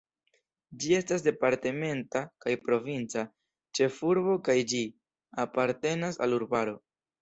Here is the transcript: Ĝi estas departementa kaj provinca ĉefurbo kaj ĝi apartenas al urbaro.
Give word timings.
Ĝi 0.83 0.95
estas 0.99 1.25
departementa 1.27 2.23
kaj 2.47 2.57
provinca 2.69 3.27
ĉefurbo 3.81 4.37
kaj 4.51 4.59
ĝi 4.75 4.85
apartenas 5.49 6.25
al 6.29 6.41
urbaro. 6.45 6.81